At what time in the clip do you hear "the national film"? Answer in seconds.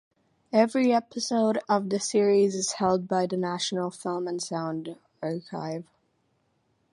3.27-4.27